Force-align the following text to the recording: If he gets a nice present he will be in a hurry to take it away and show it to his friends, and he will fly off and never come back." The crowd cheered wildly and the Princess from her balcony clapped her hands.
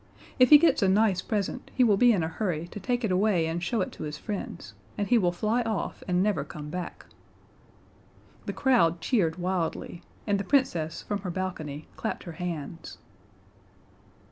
If 0.39 0.49
he 0.49 0.57
gets 0.57 0.81
a 0.81 0.89
nice 0.89 1.21
present 1.21 1.69
he 1.75 1.83
will 1.83 1.95
be 1.95 2.11
in 2.11 2.23
a 2.23 2.27
hurry 2.27 2.67
to 2.69 2.79
take 2.79 3.03
it 3.03 3.11
away 3.11 3.45
and 3.45 3.61
show 3.61 3.81
it 3.81 3.91
to 3.91 4.01
his 4.05 4.17
friends, 4.17 4.73
and 4.97 5.07
he 5.07 5.19
will 5.19 5.31
fly 5.31 5.61
off 5.61 6.01
and 6.07 6.23
never 6.23 6.43
come 6.43 6.71
back." 6.71 7.05
The 8.47 8.53
crowd 8.53 8.99
cheered 8.99 9.35
wildly 9.35 10.01
and 10.25 10.39
the 10.39 10.43
Princess 10.43 11.03
from 11.03 11.19
her 11.21 11.29
balcony 11.29 11.85
clapped 11.97 12.23
her 12.23 12.31
hands. 12.31 12.97